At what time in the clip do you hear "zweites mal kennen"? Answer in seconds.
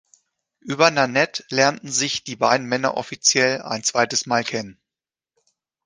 3.83-4.81